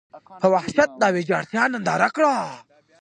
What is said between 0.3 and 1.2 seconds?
په وحشت دا